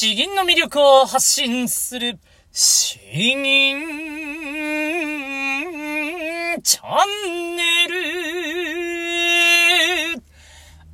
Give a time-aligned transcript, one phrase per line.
[0.00, 2.18] 詩吟の魅力を発信する、
[2.50, 3.44] 詩吟
[6.62, 7.69] チャンネル。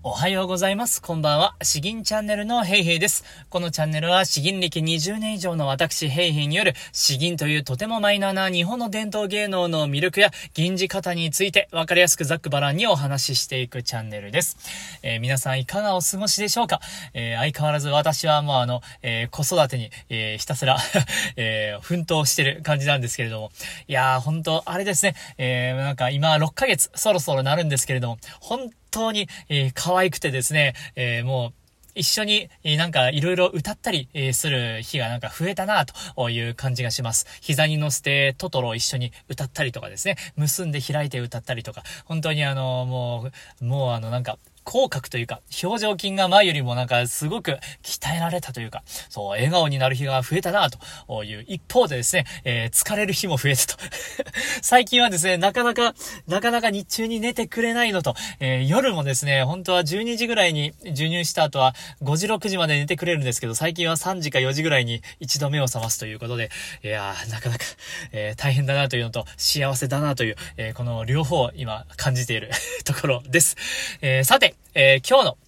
[0.08, 1.03] おはようございます。
[1.03, 1.56] こんばんは。
[1.64, 3.24] 詩吟チャンネルのヘイヘイです。
[3.51, 14.56] このチャンネルは詩吟歴20年以上の私ヘイヘイによる詩吟というとてもマイナーな日本の伝統芸能の魅力や吟じ方についてわかりやすくざっくばらんにお話ししていくチャンネルです。
[15.03, 16.80] えー、皆さんいかがお過ごしでしょうか？
[17.12, 20.78] えー、相変わらず私はもうあの、えー、子育てに、えひたすら
[21.34, 23.50] え奮闘してる感じなんですけれども。
[23.88, 25.16] いやー、本当あれですね。
[25.36, 31.52] えなんか今6ヶ月そろそろなるんですけれども、本当に、えー、可愛くてですね、えー、もう、
[31.96, 37.27] 一緒に、なんかいろいろ歌ったりする日がなんか増えたなという感じがします。
[37.41, 43.30] 膝に乗せてトトロを一緒に歌ったりとかですね、結んで開いて歌ったりとか、本当にあの、も
[43.62, 53.77] う、もうあのなんか、口角というか、表情筋が前よりもなんかすごく鍛えられたというか、そう、笑顔になる日が増えたなという一方でですね、えー、疲れる日も増えたと。
[54.62, 55.95] 最近はですね、なかなか、
[56.27, 66.51] なかなか日中に寝てくれないのと、えー、夜もですね、本当は12時ぐらいに授乳した後は5時6時まで寝てくれるんですけど、最近は3時か4時ぐらいに一度目を覚ますということで、
[66.83, 67.64] いやー、なかなか、
[68.11, 72.51] えー、大変だなというのと、幸せだなという、えこの両方を今感じている
[72.84, 73.56] ところです。
[74.01, 75.38] えさて、えー、今日の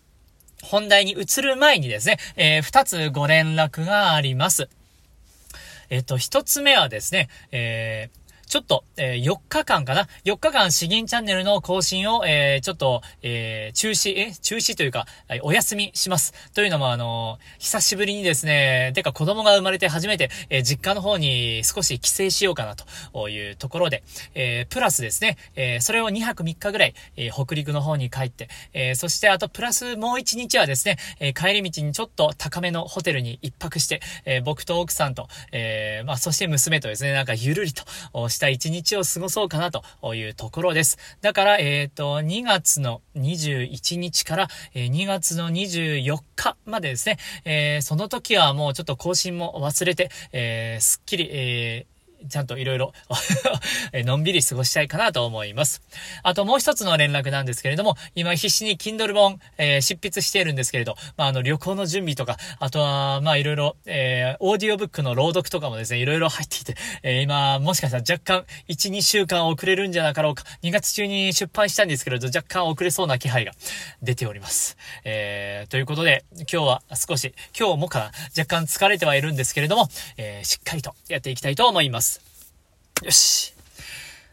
[0.63, 4.71] 本題に移る前にですね、えー、2つご連絡があります。
[5.91, 14.33] えっ、と、1つ目はですね、えー、ちょっと、えー、4日間かな ?4 日間詩吟チャンネルの更新を、えー、ちょっと、えー、中止、え？
[14.41, 15.07] 中止というか、
[15.43, 16.33] お休みします。
[16.55, 24.03] というのも、あの久しぶりにですね、てか子供が生まれて初めて、え実家の方に少し帰省しようかなというところで、
[24.35, 37.85] えプラスですね、えそれを2泊3日ぐらい、え北陸の方に帰って、えそしてあとプラスもう1日はですね、え帰り道にちょっと高めのホテルに一泊して、え僕と奥さんと、えまあ、そして娘とですね、なんかゆるりと
[38.29, 40.99] した一日を過ごそうかなというところです。
[41.21, 51.98] だから、えっ、ー、と、2月の21日から、え2月の24日までですね、えー、その時はもうちょっと更新も忘れて、えー、すっきり、えー
[52.29, 52.93] ちゃんといろいろ
[53.93, 55.83] のんびり過ごしたいかなと思います。
[56.23, 73.53] あともう一つの連絡なんですけれども、今必死に Kindle 本、えー、執筆しているんですけれど、まあ、あの、旅行の準備とか、あとは、まあ、いろいろ、えー、オーディオブックの朗読とかもですね、いろいろ入っていて、えー、今、もしかしたら若干、1、2週間遅れるんじゃなかろうか、2月中に出版したんですけれど、若干遅れそうな気配が
[74.03, 74.77] 出ております。
[75.05, 82.08] えー、ということで、今日は少し、今日もかな、若干疲れてはいるんですけれども、えー、しっかりとやっていきたいと思います。
[83.03, 83.55] よし。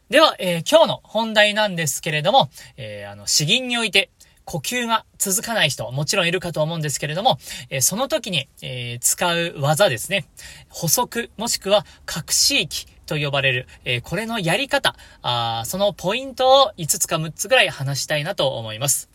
[0.09, 4.09] では、えー、今日の本題なんですけれども、えー、あの、詩吟において、
[4.43, 7.39] 呼吸が続かない人、もちろんいるかと思うんですけれども、
[7.69, 10.25] えー、その時に、えー、使う技ですね。
[10.69, 19.09] 補足、もしくは隠し息と呼ばれる、えー、これのやり方、あそのポイントを5つか6つぐらい話したいなと思います。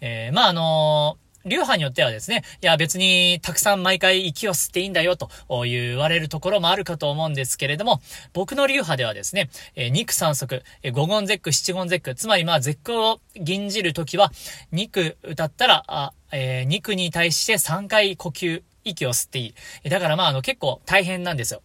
[0.00, 5.30] えまあ、あの流派によってはですね、いや別にたくさん毎回息を吸っていいんだよと
[5.64, 8.00] 言われるところもあるかと思うんですけれども、
[8.32, 14.30] 僕の流派ではですね、え肉三足、え五言絶句、七言絶句、つまりまあ絶句を吟じるときは、
[14.70, 19.54] 肉歌ったら、あえー、肉に対して3回呼吸、息を吸ってい
[19.84, 19.90] い。
[19.90, 21.62] だからまああの結構大変なんですよ。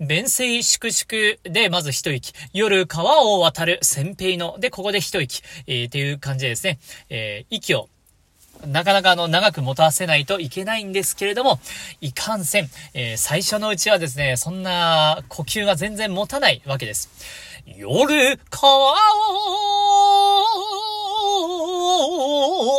[0.00, 2.32] 弁声粛々で、まず一息。
[2.52, 4.56] 夜川を渡る先兵の。
[4.58, 5.42] で、ここで一息。
[5.66, 6.78] えー、っていう感じでですね、
[7.08, 7.88] えー、息を
[8.66, 11.60] なかなかあの、長く持たせないといけないんですけれども、
[12.00, 17.10] いかんせん、えー、最初のうちはですね、そんな呼吸が全然持たないわけです。
[17.66, 18.94] 夜、川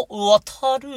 [0.09, 0.89] を渡る、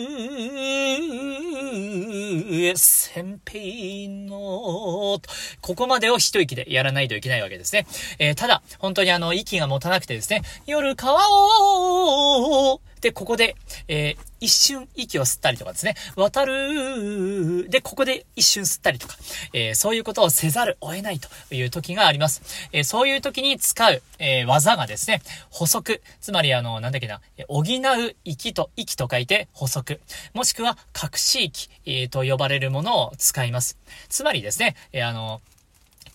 [2.76, 5.20] 先兵の、
[5.60, 7.86] ここまでを一息でやらないといけないわけですね。
[8.19, 13.55] えー、ただ、本当にあの、息が持たなくてですね、夜川を、で、ここで、
[13.87, 19.14] えー、一瞬息を吸ったりとかですね、渡る、で、ここで一瞬吸ったりとか、
[19.53, 22.43] えー、そういうことをせざるを得ないという時があります。
[22.73, 30.00] えー、そういう時に使う、え、技がですね、補足、つまりあの、なんだっけな、補う息と、息と書いて補足、
[30.35, 33.79] もしくは隠し息、え、と呼ばれるものを使います。
[34.09, 35.41] つまりですね、え、あの、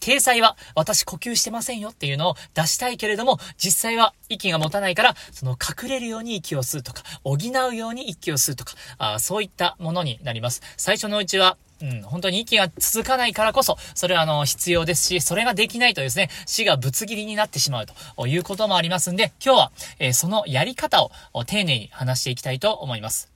[0.01, 10.62] 体裁は私呼吸してませんよっていうのを出したいけれども、実際は息が持たないから、その隠れるように息を吸うとか、補うように息を吸うとか、あそういったものになります。
[10.75, 21.12] 最初のうちは、うん、本当に息が続かないからこそ、それはあの、必要ですし、それができないとですね、死がぶつ切りになってしまうということもありますんで、今日は、えー、そのやり方を
[21.45, 23.31] 丁寧に話していきたいと思います。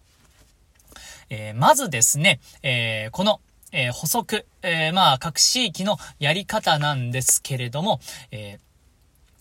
[1.30, 3.42] えー、まずですね、えー、この、
[3.76, 8.00] えー、補足、えー、まあ、各地域のやり方なんですけれども、
[8.32, 8.60] えー、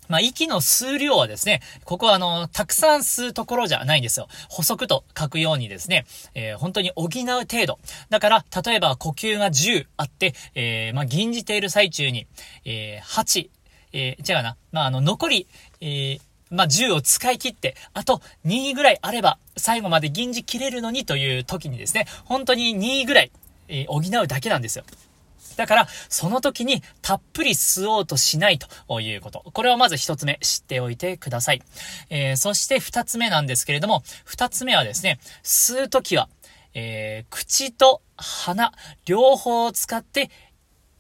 [0.09, 4.27] まあ、息の数量はですね、ここはあの、たくさん吸うところじゃないんですよ。
[4.49, 6.05] 補足と書くようにですね、
[6.35, 7.79] えー、本当に補う程度。
[8.11, 12.27] だから、例えば呼吸が10あって、えー、まあ、吟じている最中に、
[12.65, 13.51] えー、8、
[13.93, 15.47] えー、違うな、まあ、あの、残り、
[15.81, 16.21] えー、
[16.51, 23.31] まあ、10を使い切って、あと2ぐらいあれば、最後まで吟じ切れるのにという時にですね、本当に2ぐらい、
[23.69, 24.85] え、補うだけなんですよ。
[25.57, 29.45] だから、その時にたっぷり吸おうとしないということ。
[29.53, 31.63] これをまず一つ目知っておいてください。
[32.11, 36.29] えー、そして二つ目なんですけれども、二つ目はですね、吸う時は、
[36.75, 38.73] えー、口と鼻、
[39.07, 40.31] 両方を使って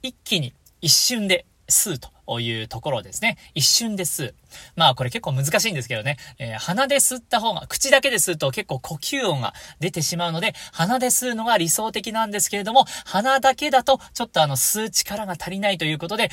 [0.02, 2.13] 一気に一瞬で吸うと。
[2.40, 3.38] いうところですね。
[3.54, 4.34] 一瞬です。
[4.76, 16.30] まあこれ結構難しいんですけどね、えー、鼻で吸った方が、口だけで吸うと結構呼吸音が出てしまうので、鼻で吸うのが理想的なんですけれども、鼻だけだとちょっとあの吸う力が足りないということで、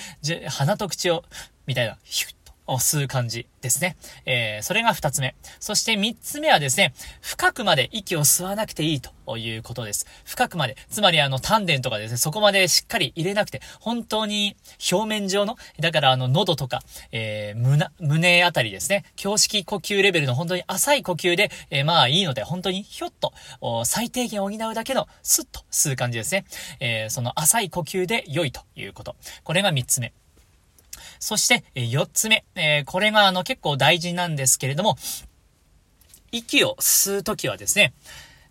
[0.50, 1.24] 鼻と口を、
[1.68, 2.36] みたいな、ヒュッ
[2.80, 3.98] 吸う感じですね。
[4.26, 5.36] えー、それが二つ目。
[5.60, 10.06] そして三つ目はですね、深くまで息を吸わなくていいということです。
[10.26, 10.76] 深くまで。
[10.90, 14.56] つまりあの丹田とかですね、そこまでしっかり入れなくて、本当に
[14.92, 16.82] 表面上の、だからあの喉とか、
[17.12, 23.34] えー、胸、胸あたりですね、胸式呼吸レベルの本当に浅い呼吸で、えー、まあいいので、本当にひょっと、
[23.86, 26.46] 最低限補うだけのスッと吸う感じですね。
[26.80, 29.16] えー、その浅い呼吸で良いということ。
[29.44, 30.14] これが三つ目。
[31.22, 32.44] そして、え4つ目、
[32.88, 34.98] これがあの結構大事なんですけれども、
[36.32, 37.94] 息を吸うときはですね、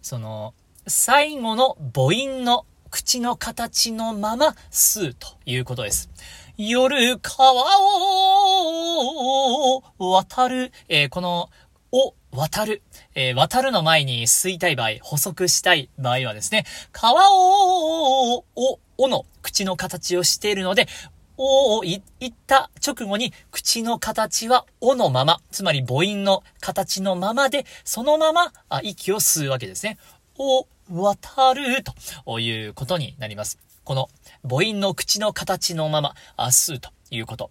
[0.03, 0.55] その、
[0.87, 6.11] 最後の母音の口の形のまま吸うということです。
[6.57, 7.53] 夜川
[9.19, 11.51] を渡る、えー、この、
[11.91, 12.83] を渡る、
[13.17, 20.87] えー、渡るの前に吸いたい場合、補足したい場合はですね、川を、お、おの口の形をしているので、
[21.43, 29.97] おを言った直後に口の形はおのまま、つまり母音の形のままで、そのままあ息を吸うわけですね。
[30.37, 31.83] お、渡る
[32.25, 33.59] ということになります。
[33.85, 34.11] この
[34.47, 37.51] 母音の口の形のまま、あ、吸うということ。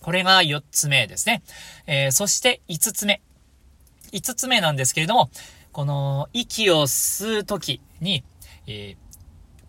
[0.00, 1.42] これが4つ目ですね。
[1.88, 3.20] えー、そして5つ目。
[4.12, 5.28] 5つ目なんですけれども、
[5.72, 8.22] この息を吸うときに、
[8.68, 9.07] えー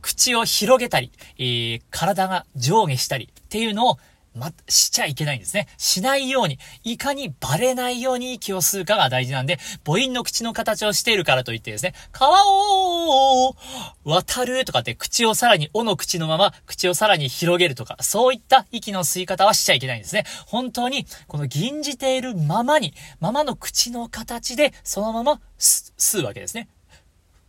[0.01, 3.97] 口を広げたり、えー、体が上下したりっていうのを
[4.35, 5.67] ま、しちゃいけないんですね。
[5.77, 13.55] しないように、いかにバレないように息を吸うかが大事なんで、母音の口の形をしているからといってですね、川を
[14.03, 20.25] 渡るとかって口をさらに、おの口のまま口をさらに広げるとか、そういった息の吸い方はしちゃいけないんですね。
[20.45, 26.69] 本当に、この吟じているままに、ままの口の形で、そのまま吸うわけですね。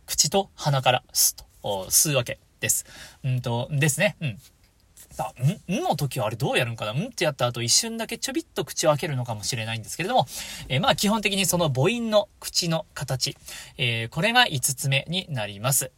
[0.07, 2.39] 口と鼻から吸うと、吸うわけ。
[2.61, 2.85] です。
[3.23, 4.15] うんと、ですね。
[4.21, 4.37] うん。
[5.11, 6.91] さあ、ん、んの時はあれどうやるんかな？
[6.91, 10.25] うんってやった後一瞬だけちょびっと口を開けるのかもしれないんですけれども、
[10.69, 13.35] えー、まあ基本的にその母音の口の形、
[13.77, 15.91] えー、これが5つ目になります。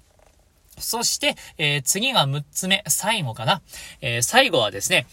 [0.80, 3.62] そして、えー、次が6つ目、最後かな。
[4.02, 5.06] え最後はですね、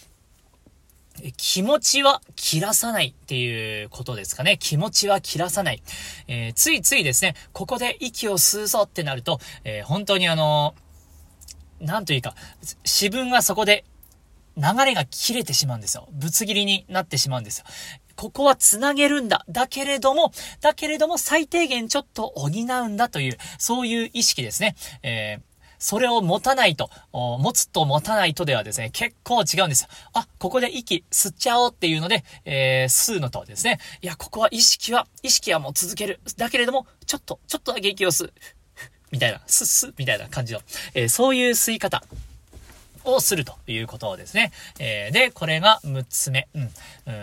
[1.36, 4.56] 気持ちは切らさないっていうことですかね。
[4.58, 5.82] 気持ちは切らさない。
[6.28, 10.90] えー、ついついですね、ここで息を吸うぞってなると、えー、本当にあのー
[11.80, 12.34] なんというか、
[12.84, 13.84] 自分はそこで
[14.56, 16.08] 流れが切れてしまうんですよ。
[16.12, 17.64] ぶつ切りになってしまうんですよ。
[18.16, 19.46] ここは繋げるんだ。
[19.48, 24.76] だけれども、だけれども最低限ちょっと補うんだという、そういう意識ですね。
[25.02, 25.49] えー
[25.80, 29.88] それを持たないと、持つと持たないとではですね、結構違うんですよ。
[30.12, 36.20] あ、ここで息吸っちゃおうっていうので、えー、吸うのとですね、いや、ここは意識は、意識はもう続ける。
[36.36, 38.32] だけれども、ちょっと、ちょっとだけ息を吸う。
[39.10, 40.60] みたいな、すっすみたいな感じの、
[40.94, 42.04] えー、そういう吸い方。
[43.04, 44.52] をするということですね。
[44.78, 46.48] えー、で、これが6つ目。
[46.54, 46.62] うん。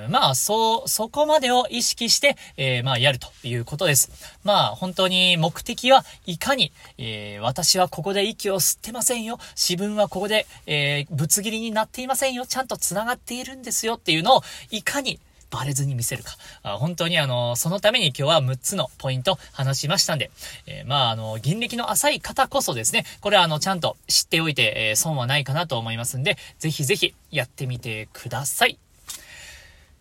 [0.05, 4.11] うん、まあ、そう、そこまでを意識して、えー、まあ、やるということです。
[4.43, 9.39] まあ、本当に目的はいかに、えー、私はここで息を吸ってませんよ。
[9.55, 12.45] 自分はここで、えぶつ切りになっていませんよ。
[12.45, 14.41] ちゃんと繋がっているんですよっていうのを、
[14.71, 15.19] いかに
[15.49, 16.31] バレずに見せるか。
[16.63, 20.31] あ本当にあの、そのために今日は6つのポイント話しましたんで、
[20.65, 28.77] えー、まああの、銀歴の浅い方こそですね、これはあの、ちゃんと知っておいて、えー、損はないかなと思いますんで、ぜひぜひやってみてください。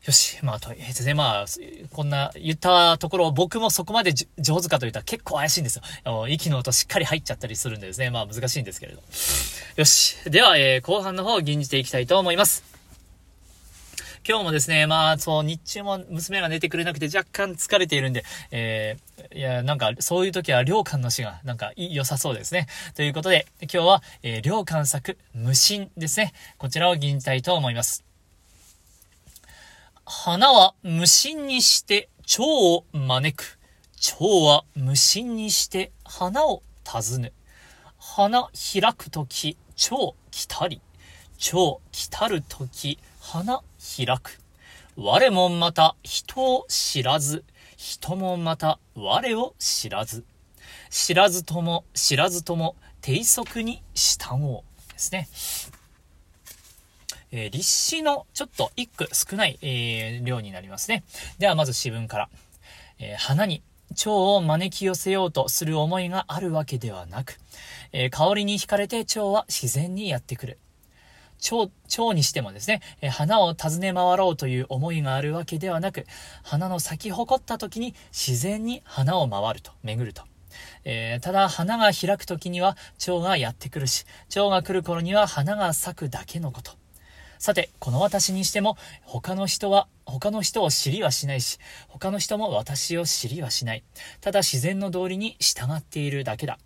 [0.06, 0.38] よし。
[0.42, 1.46] まあ、とりあえずね、まあ、
[1.92, 6.28] こんな言ったところ、僕もそこまで上手かと言ったら結構怪しいんですよ。
[6.28, 9.02] 息の音しっかり入っちゃったりするんでですね、まあ難しいんですけれど。
[9.76, 10.16] よし。
[10.30, 12.75] では、えー、後半の方を吟じていきたいと思います。
[14.28, 22.66] 今日もですね、まあ、そう、日中も娘が寝てくれなくて若干疲れているんで、えー、いや、なんか、そういう時は、良寛の詩が、なんか、良さそうですね。
[22.96, 26.32] ということで、今日は、えー、良寛作、無心ですね。
[26.58, 28.04] こちらを吟じたいと思います。
[30.04, 33.60] 花は無心にして蝶を招く。
[34.00, 37.32] 蝶は無心にして花を訪ぬ。
[37.96, 40.80] 花開くとき、蝶来たり。
[41.36, 43.62] 蝶来たるとき、花
[43.96, 44.40] 開く。
[44.96, 47.44] 我もまた人を知らず、
[47.76, 50.24] 人もまた我を知らず。
[50.90, 54.92] 知らずとも知らずとも低速に従おう。
[54.92, 55.28] ですね。
[57.32, 61.04] えー、立志のちょっと一句少ない、えー、量になりますね。
[61.38, 62.28] ではまず詩文から。
[62.98, 63.62] えー、花に
[63.94, 67.38] 蝶を招き寄せようとする思いがあるわけではなく、
[67.92, 70.58] えー、香りに惹かれて蝶は自然にやってくる。
[71.38, 76.06] 蝶、蝶にしてもですね、え、花を訪ね回ろうという思いがあるわけではなく、
[76.42, 80.22] 花の咲き誇った時に自然に花を回ると、巡ると。
[80.84, 86.72] えー、ただ花が開く時には蝶がやってくるし、蝶が来る頃には花が咲くだけのこと。
[87.38, 93.84] さて、この私にしても、他の人は、他の人を知りはしないし、他の人も私を知りはしない。
[94.20, 96.58] ただ自然の道理に従っているだけだ。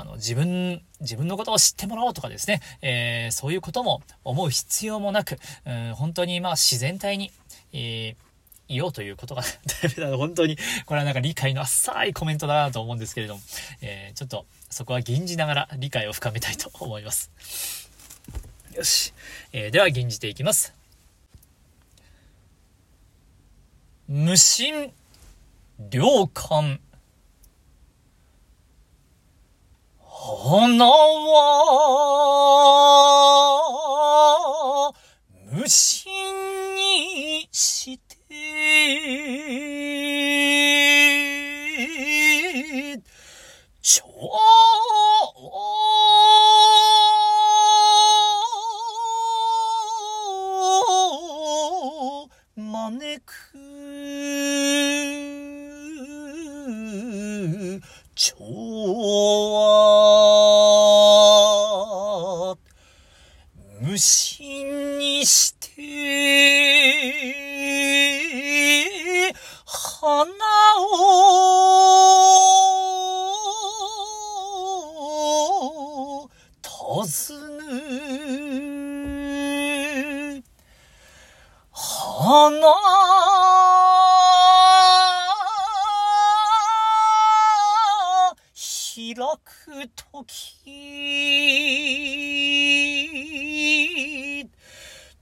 [0.00, 7.30] あの、自分、自分のことを知ってもらおうとかですね、えー、そういうことも思う必要もなく、うん、本当にまあ自然体に、
[7.72, 8.28] えー
[8.70, 9.48] いようということがダ
[9.88, 10.16] メ だ。
[10.16, 13.40] 本当に、これはなんか理解の浅いコメントだなと思うんですけれども、
[13.80, 17.30] えー、ちょっとそこは吟じながら理解を深めたいと思います。
[18.74, 19.14] よし。
[19.52, 20.74] えー、では、吟じていきます。
[24.06, 24.92] 無心、
[25.90, 26.80] 良寛。
[30.20, 31.87] 花は、
[63.98, 65.68] 無心にして
[69.66, 70.24] 花
[70.78, 71.08] を
[76.62, 77.06] 訪
[77.56, 77.64] ぬ
[81.72, 82.54] 花
[88.94, 89.14] 開
[89.44, 91.87] くとき、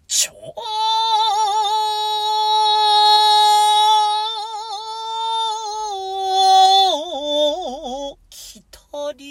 [0.07, 0.33] ちょ
[8.31, 9.25] 来たり、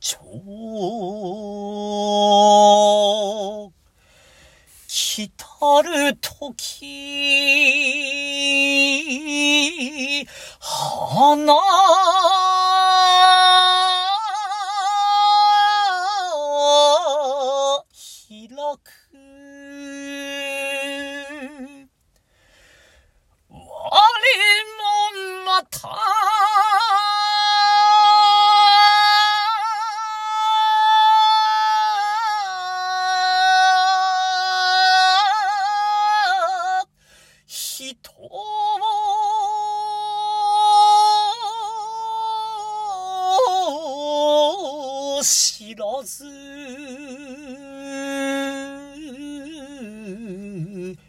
[0.00, 0.18] ちょ
[4.86, 6.74] 来たるとき、
[10.60, 11.54] 花
[45.24, 46.26] 知らず。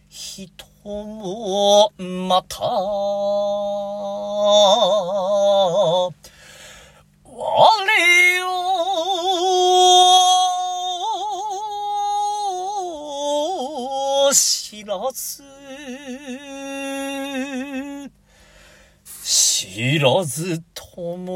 [0.07, 2.63] 人もまた。
[2.63, 2.79] 我
[14.27, 15.43] を知らず。
[19.25, 20.63] 知らず。
[20.95, 21.35] とも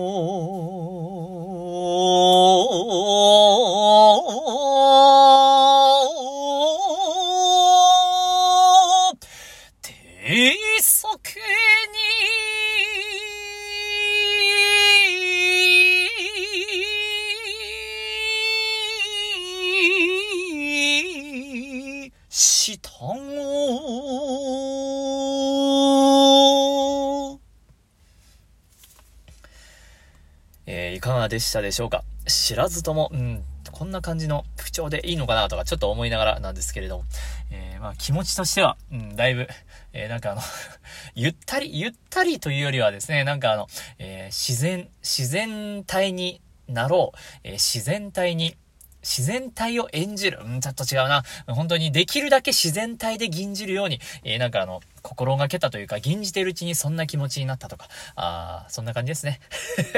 [30.99, 32.03] いかがでしたでしょうか？
[32.27, 33.41] 知らずとも、うん、
[33.71, 37.03] こんな感じの口調でいいのかなとかちょっと思いながらなんですけれども、
[37.51, 39.47] えー、まあ気持ちとしては、うん、だいぶ、
[39.93, 40.41] えー、なんかあの
[41.15, 48.57] ゆったり、ゆったりというよりはですね、なんかあの、えー、自然、自然体になろう、え自然体に
[49.01, 50.39] 自然体を演じる。
[50.43, 51.23] うん、ちょっと違うな。
[51.47, 59.39] 本当にできるだけ自然体で吟じるように、えー、なんかあの、心がけたというか、吟じてるうちにそんな気持ちになったとか、あそんな感じですね。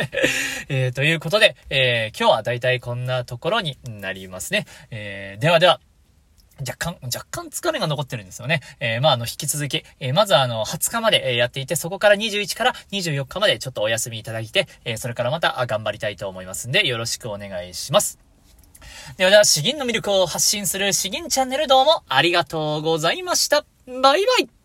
[0.69, 4.65] えー、ということで、えー、今日はだいたいこんなところになりますね。
[4.91, 5.79] えー、ではでは、
[6.59, 8.61] 若干、若干疲れが残ってるんですよね。
[8.79, 18.30] えー、まあ、あの、引き続き、えー、まずあの、20日までやっていて、そこから21から24日までちょっとお休みいただいて、えー、それからまた頑張りたいと思いますんで、よろしくお願いします。
[19.17, 23.65] ではでは、詩吟の魅力を発信する詩吟チャンネルどうもありがとうございました。
[23.87, 24.60] バイバイ